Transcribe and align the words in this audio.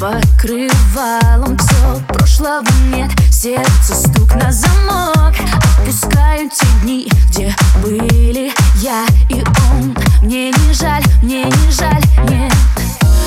покрывалом. 0.00 1.58
Все 1.58 2.00
прошлого 2.08 2.64
нет 2.94 3.10
Сердце 3.30 3.94
стук 3.94 4.34
на 4.34 4.50
замок. 4.50 5.34
Отпускаю 5.78 6.48
те 6.48 6.66
дни, 6.82 7.08
где 7.28 7.54
были 7.82 8.52
я 8.76 9.04
и 9.28 9.42
он. 9.70 9.94
Мне 10.22 10.50
не 10.50 10.72
жаль, 10.72 11.04
мне 11.22 11.44
не 11.44 11.70
жаль, 11.70 12.02
нет. 12.28 12.52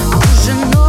Уже 0.07 0.53
ночь 0.53 0.82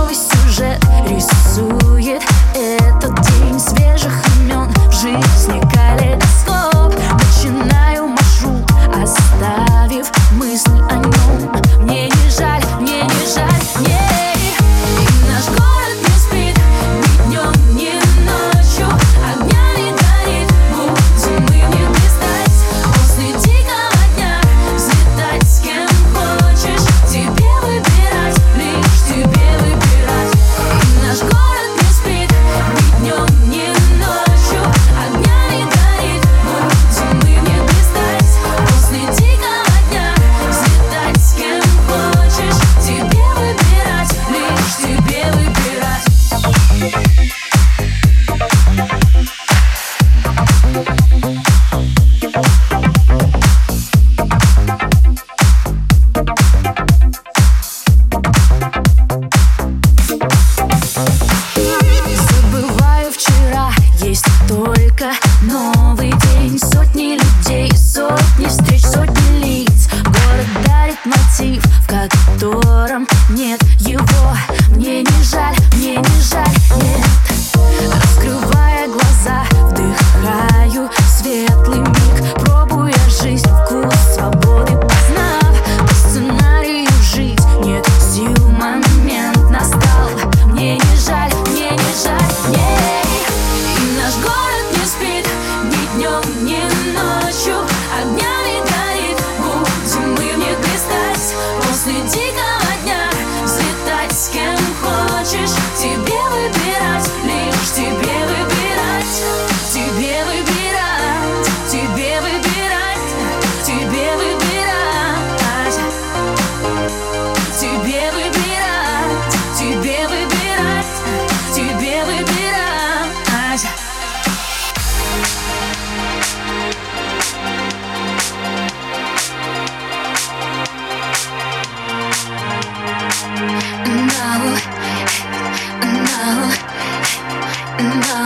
and 137.77 138.24